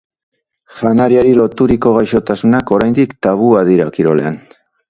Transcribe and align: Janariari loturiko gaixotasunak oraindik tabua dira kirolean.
Janariari 0.77 1.33
loturiko 1.41 1.93
gaixotasunak 1.97 2.75
oraindik 2.79 3.17
tabua 3.27 3.65
dira 3.73 3.91
kirolean. 3.99 4.45